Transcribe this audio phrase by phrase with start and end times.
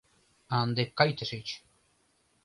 [0.53, 1.47] А ынде кай тышеч!